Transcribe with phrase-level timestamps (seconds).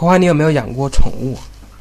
[0.00, 1.36] 花花，你有没有养过宠物？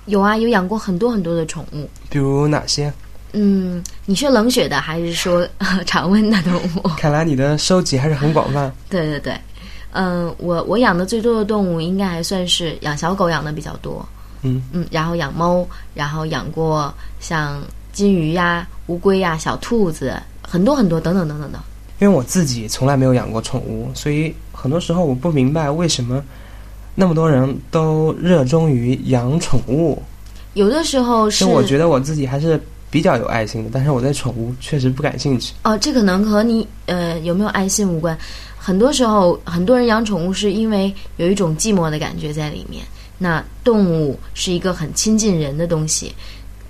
[0.07, 1.89] 有啊，有养过很多很多的宠物。
[2.09, 2.91] 比如哪些？
[3.31, 5.47] 嗯，你是冷血的还是说
[5.85, 6.87] 常温的动物？
[6.99, 8.69] 看来你的收集还是很广泛。
[8.89, 9.33] 对对对，
[9.93, 14.05] 嗯，我我养的最多的动物应该还算是养小狗养的比较多。
[14.41, 17.61] 嗯嗯，然后养猫，然后养过像
[17.93, 21.59] 金鱼呀、乌龟呀、小兔子，很多很多，等等等等的。
[21.99, 26.21] 因为我自己从来没有养过宠物，所以很多时候我不明白为什么
[26.99, 29.97] 那么多人都热衷于养宠物。
[30.53, 35.53] 有的时候是，我觉得我自己还是比较有爱心的，但是我对宠物确实不感兴趣。
[35.63, 38.17] 哦，这可能和你呃有没有爱心无关。
[38.57, 42.83] 很多时候，很多人养宠物是因为有一种寂寞的感觉在里面。
[43.17, 46.13] 那动物是一个很亲近人的东西，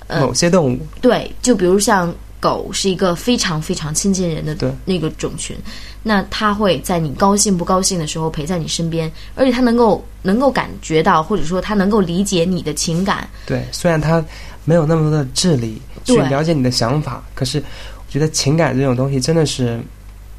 [0.06, 5.56] 呃，某些动物对，就比如像狗是一个非常非常亲近人的那个种群，
[6.02, 13.28] 那它会在你高兴不高兴的时候陪在你身边，而且它能够能够感觉到，或者说它能够理解你的情感。
[13.46, 14.24] 对，虽然它
[14.66, 19.80] 没有那么多的智力去了解你的想法，可是我觉得情感这种东西真的是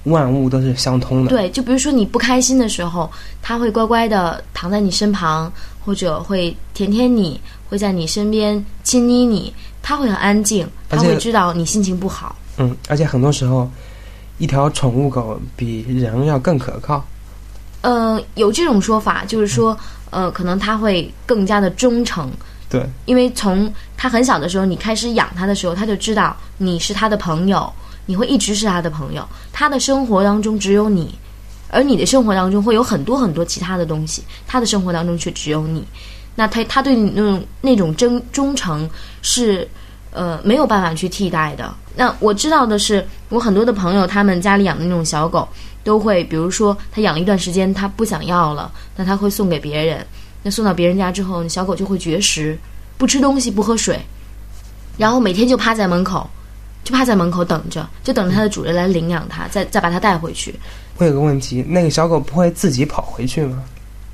[0.04, 1.30] 万物都是相通的。
[1.30, 3.10] 对，就比如说你不开心的时候，
[3.42, 5.52] 它会乖乖的躺在你身旁。
[5.82, 12.36] 或者会舔舔你，会在你身边亲昵你，他会很安静，他会知道你心情不好。
[12.58, 13.70] 嗯，而且很多时候，
[14.38, 17.04] 一条宠物狗比人要更可靠。
[17.82, 19.76] 呃，有这种说法，就是说，
[20.10, 22.30] 呃，可能它会更加的忠诚。
[22.68, 27.72] 对，因为从它很小的时候，你开始养它的时候，它就知道你是它的朋友，
[28.06, 31.18] 你会一直是它的朋友，它的生活当中只有你。
[31.72, 35.86] 而你的生活当中会有很多很多其他的东西，他的生活当中却只有你。
[36.34, 38.88] 那他他对你那种那种真忠诚
[39.22, 39.68] 是
[40.12, 41.72] 呃没有办法去替代的。
[41.96, 45.46] 那我知道的是，我很多的朋友他们家里养的那种小狗，
[45.84, 50.06] 都会比如说他养了一段时间，他不想要了，那他会送给别人。
[50.42, 52.58] 那送到别人家之后，小狗就会绝食，
[52.96, 54.00] 不吃东西，不喝水，
[54.96, 56.26] 然后每天就趴在门口，
[56.82, 60.54] 就趴在门口等着，就等着它的主人来领养它，再再把它带回去。
[60.96, 63.62] 会有个问题，那个小狗不会自己跑回去吗？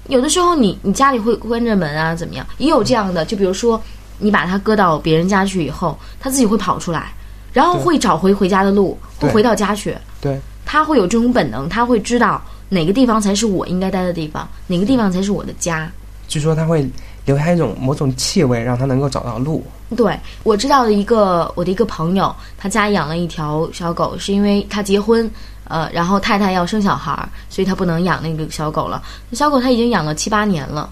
[0.09, 2.47] 有的时候，你你家里会关着门啊，怎么样？
[2.59, 3.81] 也有这样的，就比如说，
[4.19, 7.13] 你把它搁到别人家去以后，它自己会跑出来，
[7.53, 9.97] 然后会找回回家的路，会回到家去。
[10.21, 15.91] 对，它会有这种本能，它会知道哪个地方才是我应该待的地方，哪个地方才是我的家。
[16.29, 16.89] 据说它会
[17.27, 19.63] 留下一种某种气味，让它能够找到路。
[19.95, 25.31] 对我知道的一个我的一个朋友，他家养了一条小狗，是因为他结婚。
[25.69, 29.03] 呃，然后太太要生小孩儿，所以他不能养那个小狗了。
[29.33, 30.89] 小狗他已经养了七八年了，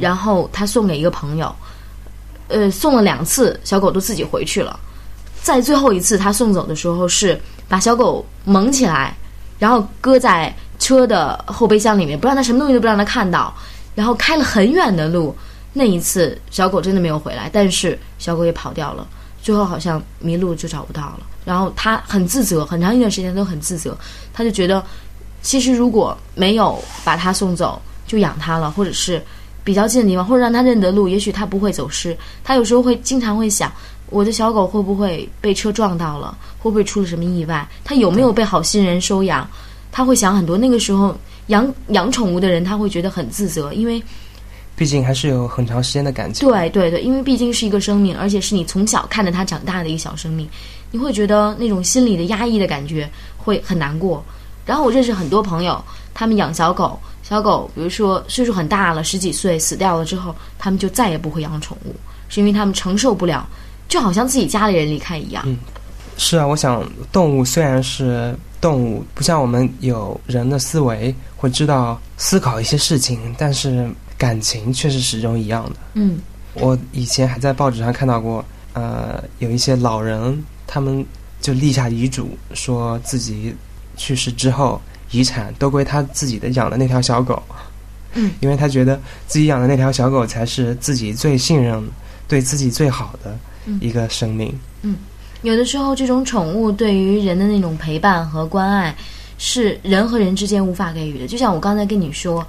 [0.00, 1.54] 然后他送给一个朋友，
[2.48, 4.80] 呃，送了两次，小狗都自己回去了。
[5.42, 9.14] 在最后一次他送走的时候，是把小狗蒙起来，
[9.60, 13.54] 然后搁在车的后备箱里面，不让它什么东西都不让它看到，
[13.94, 15.32] 然后开了很远的路。
[15.78, 19.06] 那一次小狗真的没有回来，但是小狗也跑掉了。
[19.42, 23.94] 最后好像迷路就找不到了，然后他很自责，很长一段时间都很自责。
[24.32, 24.82] 他就觉得，
[25.42, 29.22] 其实如果没有把它送走，就养它了，或者是
[29.62, 32.16] 比较近的地方，或者让它认得路，也许它不会走失。
[32.42, 33.70] 他有时候会经常会想，
[34.08, 36.36] 我的小狗会不会被车撞到了？
[36.58, 37.68] 会不会出了什么意外？
[37.84, 39.46] 它有没有被好心人收养？
[39.92, 40.56] 他会想很多。
[40.56, 41.14] 那个时候
[41.48, 44.02] 养养宠物的人，他会觉得很自责，因为。
[44.76, 46.46] 毕竟还是有很长时间的感情。
[46.46, 50.46] 对对对，因为毕竟是一个生命，而且是你从小看着它长大的一个小生命，
[50.90, 54.22] 你会觉得那种心里的压抑的感觉会很难过。
[54.66, 55.82] 然后我认识很多朋友，
[56.12, 61.94] 他们养小狗，小狗比如说岁数很大了，十几岁死掉了之后，他们就再也不会养宠物，
[62.28, 63.48] 是因为他们承受不了，
[63.88, 65.42] 就好像自己家里人离开一样。
[65.46, 65.56] 嗯，
[66.18, 73.88] 是啊，我想动物虽然是动物，不像我们有人的思维，会知道思考一些事情，但是。
[74.18, 75.76] 感情却是始终一样的。
[75.94, 76.18] 嗯，
[76.54, 81.04] 我以前还在报纸上看到过，呃，有一些老人，他们
[81.40, 83.54] 就立下遗嘱，说自己
[83.96, 87.42] 去世之后，遗产都归他自己的养的那条小狗。
[88.14, 91.86] 嗯， 因为他觉得自己养的那条小狗才是自己最信任、
[92.26, 93.38] 对自己最好的
[93.80, 94.58] 一个生命。
[94.80, 94.96] 嗯，
[95.42, 98.96] 有的时候这种宠物对于人的那种陪伴和关爱，
[99.36, 101.26] 是人和人之间无法给予的。
[101.26, 102.46] 就像我刚才跟你说，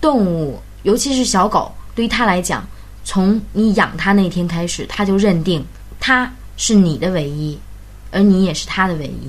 [0.00, 0.58] 动物。
[0.86, 2.64] 尤其是小狗，对于它来讲，
[3.02, 5.64] 从你养它那天开始，它就认定
[5.98, 7.58] 它是你的唯一，
[8.12, 9.28] 而你也是它的唯一。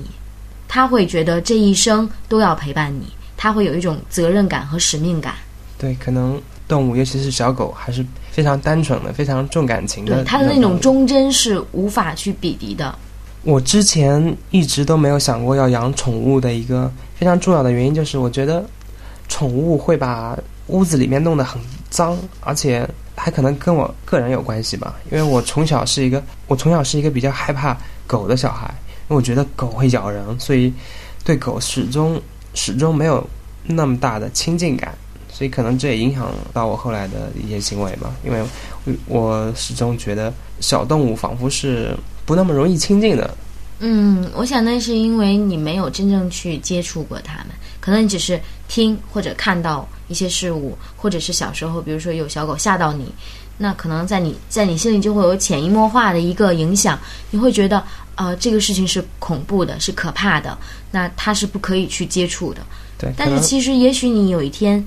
[0.68, 5.34] 它会觉得这一生都要陪伴你，它会有一种责任感和使命感。
[5.76, 10.14] 对，可能动物，尤其是小狗，还是非常单纯的，非常重感情的。
[10.14, 12.96] 对，它的那种忠贞是无法去比敌的。
[13.42, 18.64] 我之前一直都没有想过要养宠物的一个非常重要的原因，就是我觉得
[19.26, 20.38] 宠物会把。
[20.68, 21.60] 屋子里面弄得很
[21.90, 24.94] 脏，而且还可能跟我个人有关系吧。
[25.10, 27.76] 因为我从小是一个，我从小是一个比较害怕
[28.06, 28.72] 狗的小孩，
[29.08, 30.72] 因为我觉得狗会咬人，所以
[31.24, 32.20] 对狗始终
[32.54, 33.26] 始终没有
[33.64, 34.94] 那么大的亲近感。
[35.30, 38.10] 所以可能这也影响到我后来的一些行为嘛。
[38.24, 38.42] 因为
[39.06, 43.30] 我始终觉得小动物仿佛是不那么容易亲近的。
[43.80, 47.48] 嗯，我想那是因为你没有真正去接触过它们，
[47.80, 53.12] 可能你只是听或者看到一些事物，或者是小时候，比如说有小狗吓到你，
[53.56, 56.98] 那可能在你在你心里就会有潜移默化的一个影响，
[57.30, 57.80] 你会觉得
[58.16, 60.58] 啊，这个事情是恐怖的，是可怕的，
[60.90, 62.60] 那它是不可以去接触的。
[62.98, 64.84] 对，但是其实也许你有一天，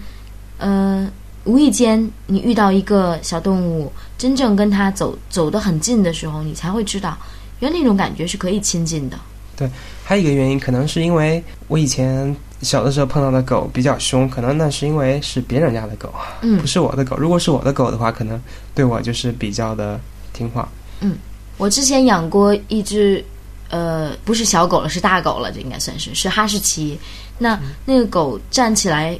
[0.57, 1.09] 呃，
[1.45, 7.17] 无意间你遇到一个小动物，真正跟它走走得很近的时候，你才会知道。
[7.61, 9.17] 原来那种感觉是可以亲近的。
[9.55, 9.69] 对，
[10.03, 17.15] 还有一个原因，可能是因为我以前小的时候碰到的狗比较凶，可能那是因为是别人家的狗，嗯，不是我的狗。
[17.17, 18.41] 如果是我的狗的话，可能
[18.73, 19.99] 对我就是比较的
[20.33, 20.67] 听话。
[20.99, 21.15] 嗯，
[21.57, 23.23] 我之前养过一只，
[23.69, 26.99] 呃，不是小狗了，是大狗了，这应该算是是哈士奇。
[27.37, 29.17] 那那个狗站起来，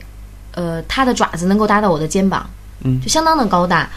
[0.54, 2.50] 呃，它的爪子能够搭到我的肩膀，
[2.84, 3.90] 嗯，就相当的高大。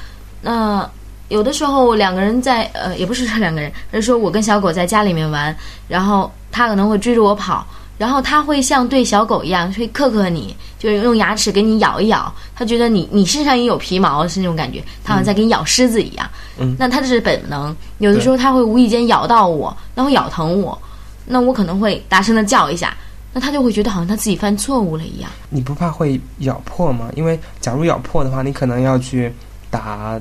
[0.43, 0.87] 那
[1.29, 5.57] 有的时候两个人在呃，也不是说两个人，而是说我跟小狗在家里面玩，
[5.89, 7.67] 然后它可能会追着我跑，
[7.97, 16.29] 然后它会像对小狗一样，会克克你，就是用牙齿给你咬一咬，它觉得你你身上也有皮毛是那种感觉，它好像在给你咬狮子一样。
[16.59, 20.79] 嗯，那它这是本能，有的时候它会无意间咬到我，那会咬疼我，
[21.25, 22.95] 那我可能会大声的叫一下，
[23.33, 25.31] 那它就会觉得好像它自己犯错误了一样。
[25.49, 27.11] 你不怕会咬破吗？
[27.17, 29.33] 因为假如咬破的话，你可能要去
[29.71, 30.21] 打。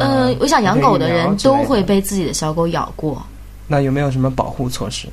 [0.00, 3.22] 呃，我想养狗的人都会被自己的小狗咬过。
[3.68, 5.06] 那有没有什么保护措施？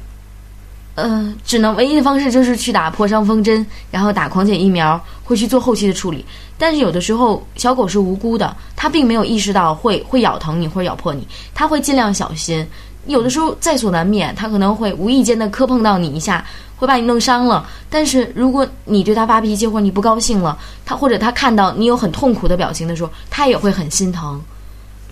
[0.96, 6.26] 呃，只能唯一的方式就是去打破伤风针，然后打狂犬疫苗，会去做后期的处理。
[6.58, 12.66] 但是有的时候小狗是无辜的，它并没有意识到会会咬疼你或者咬破你，它会尽量小心。
[13.06, 16.44] 有的时候在所难免，它可能会无意间的磕碰到你一下，
[16.78, 17.70] 会把你弄伤了。
[17.92, 24.42] 但是如果你对它发脾气或者你不高兴了，它或者它看到你有很痛苦的表情的时候，它也会很心疼。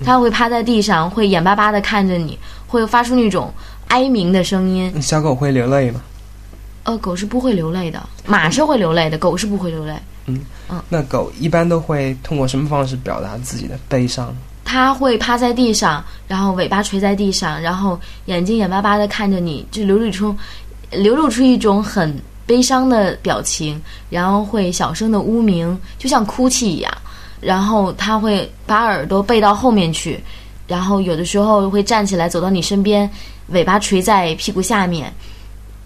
[0.03, 2.37] 它会趴在地上，会眼巴巴的看着你，
[2.67, 3.53] 会发出那种
[3.87, 5.01] 哀鸣的声音。
[5.01, 6.01] 小狗会流泪吗？
[6.83, 9.93] 呃，狗是不会流泪的，马是会流泪的，狗是不会流泪。
[10.27, 10.39] 嗯
[10.69, 14.35] 嗯，那狗一般都会通过什么方式表达自己的悲伤？
[14.63, 20.35] 它会趴在地上，然后尾巴垂在地上，然后眼睛眼巴巴的看着你，就流露出
[20.91, 26.91] 流露出一种很悲伤的表情，然后会小声的呜鸣，就像哭泣一样。
[27.41, 30.19] 然后他会把耳朵背到后面去，
[30.67, 33.09] 然后有的时候会站起来走到你身边，
[33.49, 35.13] 尾巴垂在屁股下面，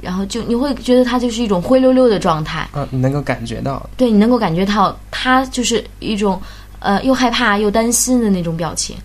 [0.01, 2.68] 然后就你会觉得它就是一种灰溜溜的状态。
[2.74, 3.90] 嗯，你能够感觉到。
[3.98, 6.42] 对，你能够感觉到它就是一种
[6.80, 8.95] 呃又害怕又担心的那种表情。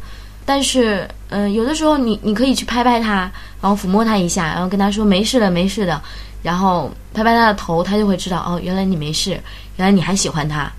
[0.46, 3.30] 但是呃有的时候你你可以去拍拍它，
[3.60, 6.00] 然后抚摸它一下，然后跟它说没事的没事的，
[6.42, 9.30] 然后拍拍它的头，它就会知道哦原来你没事，
[9.76, 10.70] 原来你还喜欢它。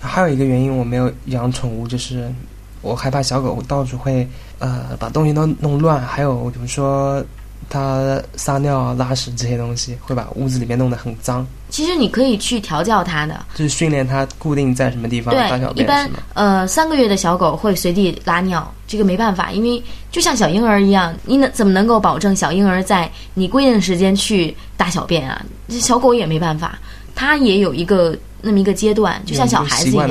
[0.00, 2.32] 还有一个原因我没有养宠物，就是
[2.80, 4.26] 我害怕小狗到处会
[4.58, 7.22] 呃把东西都弄乱，还有比如说
[7.68, 11.46] 它撒尿、拉屎这些东西会把屋子里面弄得很脏。
[11.68, 15.84] 其实你可以去调教它的，就是训练它固定在什么地方大小便。
[15.84, 19.80] 一般呃三个月的小狗会随地拉尿，这个没办法，因为
[20.10, 25.44] 就像小婴儿一样，你能怎么能够保证小婴儿在你规定的时间去大小便啊？
[25.68, 26.78] 这小狗也没办法，
[27.14, 28.16] 它也有一个。
[28.42, 30.08] 那么一个阶段，就像小孩子一样。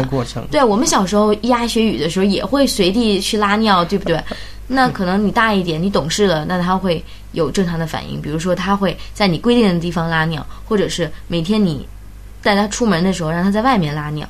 [0.51, 4.21] 对我们小时候咿呀学语的时候，也会随地去拉尿，对不对？
[4.71, 8.21] 那可能你大一点，你懂事了，那他会有正常的反应。
[8.21, 11.87] 比如说，他会在你规定的地方拉尿，或者是每天你
[12.43, 14.27] 带他出门的时候，让他在外面拉尿。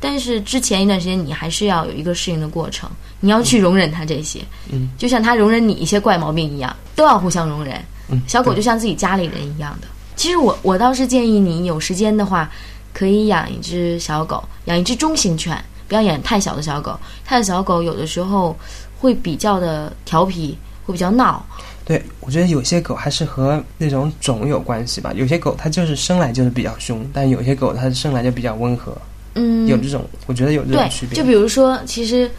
[0.00, 2.90] 但是之前一段时间，你还是要有一个适应的过程，
[3.20, 4.40] 你要去容忍他这些。
[4.72, 7.80] 嗯，就像他容忍你一些怪毛病一样，都要互相容忍。
[8.08, 9.86] 嗯，小狗就像自己家里人一样的。
[10.16, 12.50] 其实我我倒是建议你有时间的话。
[12.92, 16.98] 可以养一只小狗，养一只中型犬，不要养太小的小狗。
[17.24, 18.56] 太小狗有的时候
[18.98, 21.44] 会比较的调皮，会比较闹。
[21.84, 25.12] 对，我觉得有些狗还是和那种种有关系吧。
[25.14, 28.96] 有些狗它就是生来就是比较凶，但有些狗它生来就比较温和。
[29.34, 31.16] 嗯，有这种，我觉得有这种区别。
[31.16, 32.30] 就比如说，其实，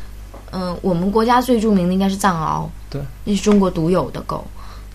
[0.52, 4.46] 嗯，我们国家最著名的应该是藏獒，对，那是中国独有的狗。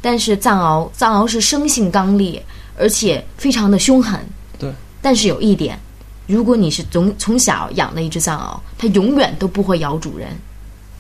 [0.01, 2.41] 但是藏獒，藏獒是生性刚烈，
[2.79, 4.21] 而且非常的凶狠。
[4.59, 4.71] 对。
[5.05, 5.79] 但是有一点，
[6.27, 10.31] 如果你是从从小养的一只藏獒，它永远都不会咬主人，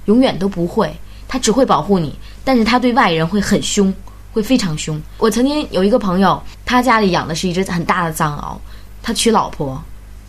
[0.04, 0.94] 永远都不会，
[1.26, 2.14] 它只会保护你。
[2.44, 3.90] 但是它对外人会很凶，
[4.30, 5.00] 会非常凶。
[5.16, 8.58] 我曾经有一个朋友，他家里养的是一只很大的藏獒，
[9.02, 9.82] 他娶老婆，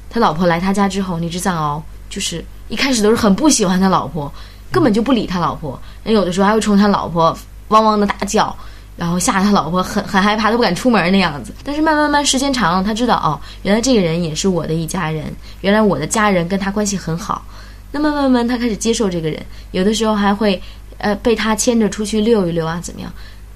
[0.10, 4.32] 他老婆来他家之后，那只藏獒就是一开始都是很不喜欢他老婆，
[4.72, 8.56] 根本就不理他老婆，人有的时候还会冲他老婆汪汪的大叫。
[8.98, 11.54] 然后吓得他老婆很很害怕，都不敢出门那样子。
[11.64, 15.26] 但是慢慢慢时间长了，他知道哦，原来这个人也是我的一家人，
[15.62, 17.46] 原来我的家人跟他关系很好。
[17.92, 20.62] 那慢慢慢他开始接受这个人，有的时候还会
[20.98, 23.12] 呃被他牵着出去溜一溜啊，怎么样？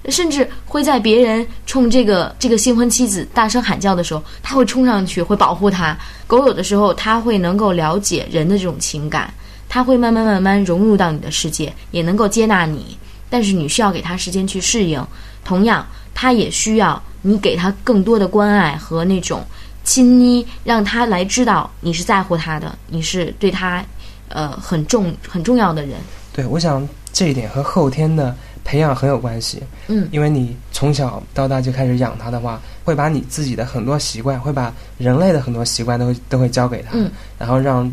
[0.08, 5.94] 甚至会在别人冲这个这个新婚妻子大声喊叫的时候，他会冲上去会保护他。
[6.26, 9.30] 狗有的时候他会能够了解人的这种情感，
[9.68, 12.96] 他会慢慢慢慢融入到你的世界，也能够接纳你。
[13.30, 15.02] 但是你需要给他时间去适应。
[15.42, 19.42] 同样，他也需要你给他更多的关爱和那种
[19.82, 23.82] 亲昵，让他来知道你是在乎他的，你是对他，
[24.28, 25.96] 呃，很重很重要的人。
[26.32, 29.62] 对，我想这一点和后天的培养很有关系。
[29.88, 37.90] 嗯，因为你从小到大就开始养它的话，会把你自己的很多习惯，会把人类的很多习惯都会都会教给他，嗯，然后让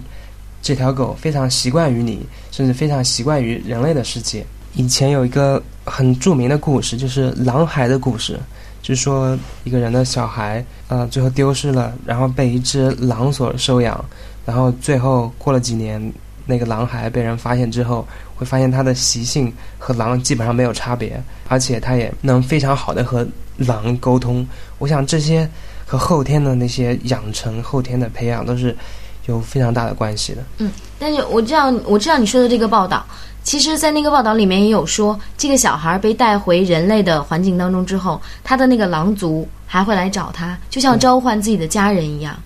[0.62, 4.46] 这条狗非常习惯于你，甚至非常习惯于人类的世界。
[4.78, 8.40] 以前有一个很著名的故事，就是狼孩的故事，
[8.84, 14.06] 就是说一个人的小孩，呃，最后丢失了，然后被一只狼所收养，
[14.46, 16.14] 然后最后过了几年，
[16.46, 24.48] 那个狼孩被人发现之后，会发现他的习性和狼基本上没有差别，而且他也能非常好的和狼沟通。
[24.78, 25.50] 我想这些
[25.88, 28.78] 和后天的那些养成、后天的培养都是
[29.26, 30.44] 有非常大的关系的。
[30.60, 30.70] 嗯，
[31.00, 33.06] 但是我知道，我知道你说的这个报道。
[33.44, 42.38] 其实，在那个报道里面也有说，这个小孩被带回人类的环境当中之后，他的那个狼族还会来找他，就像召唤自己的家人一样，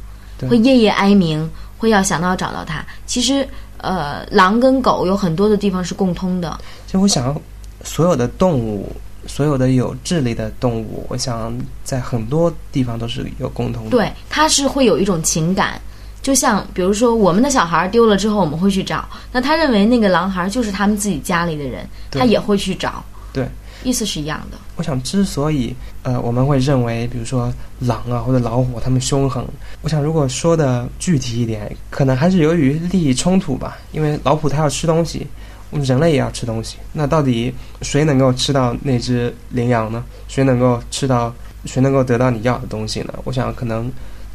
[0.48, 2.86] 会夜夜哀鸣，会要想到找到他。
[3.08, 6.56] 其实，呃，狼跟狗有很多的地方是共通的。
[6.86, 7.36] 就我想，
[7.84, 11.52] 所有的动物，所有的有智力的动物，我想
[11.84, 13.90] 在很多地方都是有共通的。
[13.90, 15.82] 对，它是会有一种情感。
[16.22, 19.10] 就像比如说，我们的小孩丢了之后，我们会去找。
[19.32, 23.04] 那他认为那个狼孩就是他们自己家里的人，他也会去找。
[23.34, 23.48] 对，
[23.84, 24.58] 意思是一样的。
[24.76, 29.44] 我想，之所以呃我们会认为，比如说狼啊或者老虎，它们凶狠，
[29.82, 33.80] 我想如果说的具体一点，可能还是由于利益冲突吧。
[33.92, 35.26] 因为老虎它要吃东西，
[35.72, 36.78] 我们人类也要吃东西。
[36.94, 37.52] 那到底
[37.82, 40.04] 谁能够吃到那只羚羊呢？
[40.28, 41.34] 谁能够吃到？
[41.66, 43.14] 谁能够得到你要的东西呢？
[43.24, 43.92] 我想可能。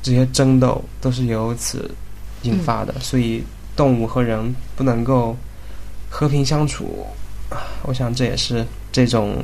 [0.06, 1.90] 这些争斗都是由此
[2.42, 3.42] 引发的，所以
[3.74, 5.36] 动物和人不能够
[6.08, 7.04] 和平相处。
[7.82, 9.36] 我想这也是这种，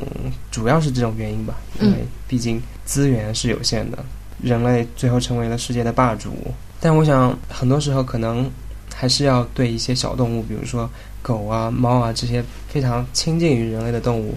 [0.52, 1.56] 主要是这种原因吧。
[1.80, 3.98] 因为毕竟资源是有限的，
[4.40, 6.32] 人类最后成为了世界的霸主。
[6.78, 8.48] 但我想很多时候可能
[8.94, 10.88] 还是要对一些小动物，比如说
[11.22, 14.36] 狗啊、猫啊这些非常亲近于人类的动物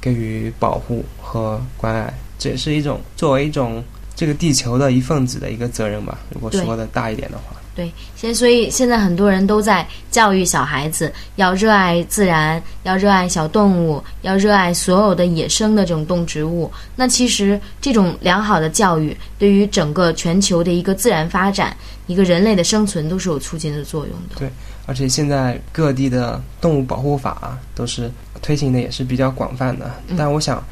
[0.00, 2.14] 给予保护和关爱。
[2.38, 3.82] 这也是一种作为一种。
[4.16, 7.56] 这个地球的一份子的一个责任吧，如果说的大一点的话。
[7.76, 16.70] 对，现所以现在很多人都在教育小孩子要热爱自然，要热爱小动物，要热爱所有的野生的这种动植物。
[16.94, 24.36] 那其实这种良好的教育，对于整个全球的一个自然发展，一个人类的生存都是有促进的作用的。
[24.38, 24.48] 对，
[24.86, 28.08] 而且现在各地的动物保护法都是
[28.40, 30.64] 推行的也是比较广泛的，但我想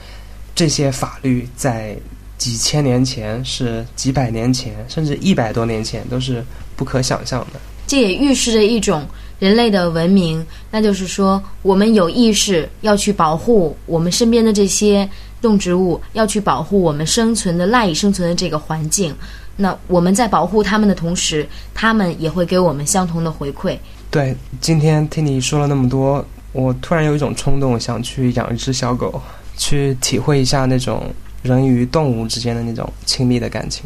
[0.54, 1.96] 这些法律在。
[2.42, 6.44] 几千年前是几百年前，甚至一百多年前都是
[6.74, 7.60] 不可想象的。
[7.86, 9.06] 这也预示着一种
[9.38, 15.08] 人类的文明，那就是说，我们有意识要去保护我们身边的这些
[15.40, 19.14] 动植物，要去保护我们生存的赖以生存的这个环境。
[19.54, 23.78] 那我们在保护它们的同时，它们也会给我们相同的回馈。
[24.10, 29.22] 对，今天听你说了那么多，我突然有一种冲动，想去养一只小狗，
[29.56, 31.08] 去体会一下那种。
[31.42, 33.84] 人与动物之间的那种亲密的感情。